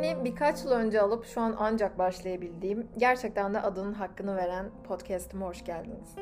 ismini 0.00 0.24
birkaç 0.24 0.64
yıl 0.64 0.70
önce 0.70 1.00
alıp 1.00 1.24
şu 1.24 1.40
an 1.40 1.56
ancak 1.58 1.98
başlayabildiğim, 1.98 2.88
gerçekten 2.96 3.54
de 3.54 3.60
adının 3.60 3.92
hakkını 3.92 4.36
veren 4.36 4.70
podcast'ime 4.84 5.44
hoş 5.44 5.64
geldiniz. 5.64 6.14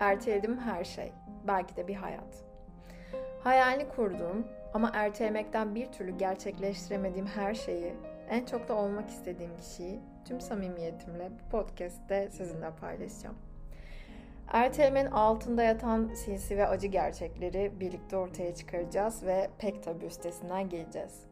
Erteledim 0.00 0.58
her 0.58 0.84
şey, 0.84 1.12
belki 1.46 1.76
de 1.76 1.88
bir 1.88 1.94
hayat. 1.94 2.44
Hayalini 3.44 3.88
kurduğum 3.88 4.46
ama 4.74 4.90
ertelemekten 4.94 5.74
bir 5.74 5.92
türlü 5.92 6.18
gerçekleştiremediğim 6.18 7.26
her 7.26 7.54
şeyi, 7.54 7.94
en 8.28 8.44
çok 8.44 8.68
da 8.68 8.74
olmak 8.74 9.08
istediğim 9.08 9.56
kişiyi 9.56 10.00
tüm 10.24 10.40
samimiyetimle 10.40 11.30
bu 11.30 11.50
podcast'te 11.50 12.30
sizinle 12.30 12.70
paylaşacağım. 12.80 13.36
Ertelemenin 14.48 15.10
altında 15.10 15.62
yatan 15.62 16.10
sinsi 16.14 16.56
ve 16.56 16.66
acı 16.66 16.86
gerçekleri 16.86 17.80
birlikte 17.80 18.16
ortaya 18.16 18.54
çıkaracağız 18.54 19.26
ve 19.26 19.50
pek 19.58 19.82
tabi 19.82 20.04
üstesinden 20.04 20.68
geleceğiz. 20.68 21.31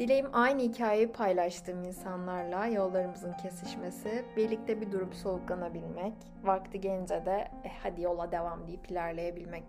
Dileğim 0.00 0.26
aynı 0.32 0.62
hikayeyi 0.62 1.12
paylaştığım 1.12 1.84
insanlarla 1.84 2.66
yollarımızın 2.66 3.32
kesişmesi, 3.32 4.24
birlikte 4.36 4.80
bir 4.80 4.92
durup 4.92 5.14
soluklanabilmek, 5.14 6.12
vakti 6.42 6.80
gelince 6.80 7.26
de 7.26 7.48
eh, 7.64 7.70
hadi 7.82 8.02
yola 8.02 8.32
devam 8.32 8.66
deyip 8.66 8.90
ilerleyebilmek. 8.90 9.64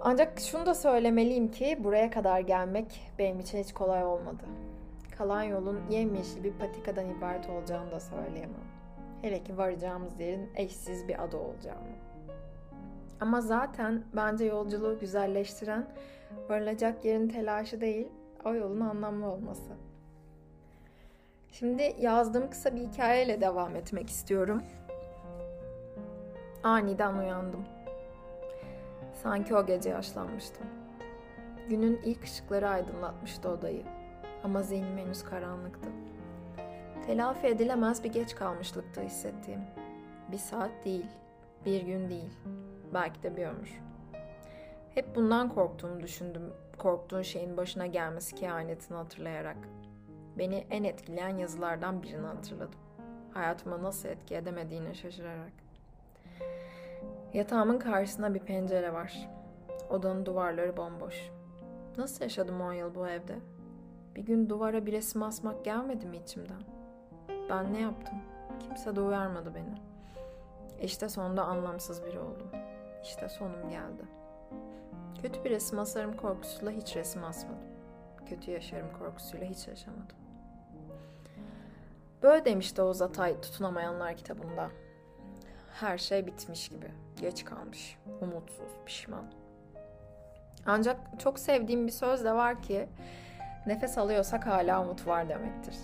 Ancak 0.00 0.40
şunu 0.40 0.66
da 0.66 0.74
söylemeliyim 0.74 1.50
ki 1.50 1.78
buraya 1.84 2.10
kadar 2.10 2.40
gelmek 2.40 3.12
benim 3.18 3.40
için 3.40 3.58
hiç 3.58 3.72
kolay 3.72 4.04
olmadı. 4.04 4.44
Kalan 5.18 5.42
yolun 5.42 5.80
yemyeşil 5.90 6.44
bir 6.44 6.52
patikadan 6.52 7.10
ibaret 7.10 7.48
olacağını 7.50 7.90
da 7.90 8.00
söyleyemem. 8.00 8.68
Hele 9.22 9.44
ki 9.44 9.58
varacağımız 9.58 10.20
yerin 10.20 10.50
eşsiz 10.56 11.08
bir 11.08 11.24
adı 11.24 11.36
olacağını. 11.36 11.96
Ama 13.20 13.40
zaten 13.40 14.02
bence 14.16 14.44
yolculuğu 14.44 14.98
güzelleştiren 14.98 15.86
varılacak 16.48 17.04
yerin 17.04 17.28
telaşı 17.28 17.80
değil, 17.80 18.08
o 18.44 18.54
yolun 18.54 18.80
anlamlı 18.80 19.26
olması. 19.26 19.72
Şimdi 21.52 21.96
yazdığım 22.00 22.50
kısa 22.50 22.76
bir 22.76 22.80
hikayeyle 22.80 23.40
devam 23.40 23.76
etmek 23.76 24.10
istiyorum. 24.10 24.62
Aniden 26.62 27.14
uyandım. 27.14 27.64
Sanki 29.22 29.54
o 29.54 29.66
gece 29.66 29.90
yaşlanmıştım. 29.90 30.66
Günün 31.68 32.00
ilk 32.04 32.24
ışıkları 32.24 32.68
aydınlatmıştı 32.68 33.48
odayı. 33.48 33.82
Ama 34.44 34.62
zihnim 34.62 34.98
henüz 34.98 35.24
karanlıktı. 35.24 35.88
Telafi 37.06 37.46
edilemez 37.46 38.04
bir 38.04 38.12
geç 38.12 38.34
kalmışlıkta 38.34 39.02
hissettiğim. 39.02 39.60
Bir 40.32 40.38
saat 40.38 40.70
değil, 40.84 41.06
bir 41.64 41.82
gün 41.82 42.08
değil, 42.10 42.32
belki 42.94 43.22
de 43.22 43.36
bir 43.36 43.46
ömür. 43.46 43.80
Hep 44.98 45.16
bundan 45.16 45.54
korktuğumu 45.54 46.00
düşündüm, 46.00 46.52
korktuğun 46.78 47.22
şeyin 47.22 47.56
başına 47.56 47.86
gelmesi 47.86 48.34
kehanetini 48.34 48.96
hatırlayarak. 48.96 49.56
Beni 50.38 50.66
en 50.70 50.84
etkileyen 50.84 51.38
yazılardan 51.38 52.02
birini 52.02 52.26
hatırladım. 52.26 52.80
Hayatıma 53.34 53.82
nasıl 53.82 54.08
etki 54.08 54.34
edemediğine 54.34 54.94
şaşırarak. 54.94 55.52
Yatağımın 57.34 57.78
karşısında 57.78 58.34
bir 58.34 58.40
pencere 58.40 58.92
var. 58.92 59.28
Odanın 59.90 60.26
duvarları 60.26 60.76
bomboş. 60.76 61.30
Nasıl 61.98 62.24
yaşadım 62.24 62.60
on 62.60 62.72
yıl 62.72 62.94
bu 62.94 63.08
evde? 63.08 63.38
Bir 64.16 64.22
gün 64.22 64.48
duvara 64.48 64.86
bir 64.86 64.92
resim 64.92 65.22
asmak 65.22 65.64
gelmedi 65.64 66.06
mi 66.06 66.16
içimden? 66.16 66.62
Ben 67.50 67.72
ne 67.72 67.80
yaptım? 67.80 68.18
Kimse 68.60 68.96
de 68.96 69.00
uyarmadı 69.00 69.54
beni. 69.54 69.74
İşte 70.82 71.08
sonunda 71.08 71.44
anlamsız 71.44 72.04
biri 72.04 72.20
oldum. 72.20 72.48
İşte 73.02 73.28
sonum 73.28 73.70
geldi. 73.70 74.02
Kötü 75.22 75.44
bir 75.44 75.50
resim 75.50 75.78
asarım 75.78 76.16
korkusuyla 76.16 76.72
hiç 76.72 76.96
resim 76.96 77.24
asmadım. 77.24 77.58
Kötü 78.26 78.50
yaşarım 78.50 78.88
korkusuyla 78.98 79.46
hiç 79.46 79.68
yaşamadım. 79.68 80.16
Böyle 82.22 82.44
demişti 82.44 82.82
Oğuz 82.82 83.02
Atay 83.02 83.40
tutunamayanlar 83.40 84.16
kitabında. 84.16 84.70
Her 85.80 85.98
şey 85.98 86.26
bitmiş 86.26 86.68
gibi. 86.68 86.90
Geç 87.20 87.44
kalmış. 87.44 87.98
Umutsuz, 88.20 88.72
pişman. 88.86 89.24
Ancak 90.66 91.00
çok 91.18 91.38
sevdiğim 91.38 91.86
bir 91.86 91.92
söz 91.92 92.24
de 92.24 92.32
var 92.32 92.62
ki 92.62 92.88
nefes 93.66 93.98
alıyorsak 93.98 94.46
hala 94.46 94.82
umut 94.82 95.06
var 95.06 95.28
demektir. 95.28 95.76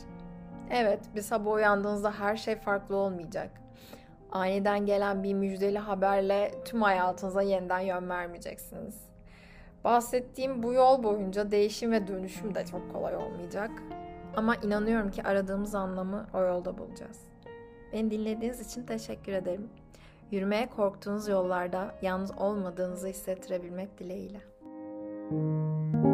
Evet, 0.70 1.00
bir 1.14 1.22
sabah 1.22 1.52
uyandığınızda 1.52 2.12
her 2.12 2.36
şey 2.36 2.56
farklı 2.56 2.96
olmayacak. 2.96 3.50
Aniden 4.32 4.86
gelen 4.86 5.22
bir 5.22 5.34
müjdeli 5.34 5.78
haberle 5.78 6.54
tüm 6.64 6.82
hayatınıza 6.82 7.42
yeniden 7.42 7.80
yön 7.80 8.08
vermeyeceksiniz. 8.08 9.13
Bahsettiğim 9.84 10.62
bu 10.62 10.72
yol 10.72 11.02
boyunca 11.02 11.50
değişim 11.50 11.92
ve 11.92 12.08
dönüşüm 12.08 12.54
de 12.54 12.66
çok 12.66 12.92
kolay 12.92 13.16
olmayacak. 13.16 13.70
Ama 14.36 14.56
inanıyorum 14.56 15.10
ki 15.10 15.22
aradığımız 15.22 15.74
anlamı 15.74 16.26
o 16.34 16.42
yolda 16.42 16.78
bulacağız. 16.78 17.20
Beni 17.92 18.10
dinlediğiniz 18.10 18.60
için 18.60 18.86
teşekkür 18.86 19.32
ederim. 19.32 19.68
Yürümeye 20.30 20.66
korktuğunuz 20.66 21.28
yollarda 21.28 21.94
yalnız 22.02 22.38
olmadığınızı 22.38 23.08
hissettirebilmek 23.08 23.98
dileğiyle. 23.98 24.40
Müzik 25.30 26.13